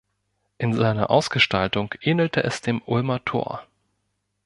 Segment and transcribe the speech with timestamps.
[0.57, 3.67] In seiner Ausgestaltung ähnelte es dem Ulmer Tor.